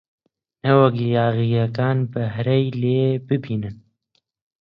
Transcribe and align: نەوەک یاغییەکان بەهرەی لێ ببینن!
نەوەک 0.63 0.95
یاغییەکان 1.17 1.97
بەهرەی 2.13 2.65
لێ 2.81 3.01
ببینن! 3.27 3.75